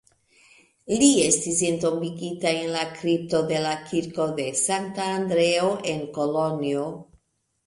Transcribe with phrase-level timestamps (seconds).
[1.01, 6.89] Li estis entombigita en la kripto dela kirko de Sankta Andreo en Kolonjo.